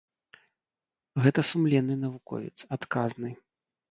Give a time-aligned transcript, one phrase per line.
[1.25, 3.29] Гэта сумленны навуковец, адказны.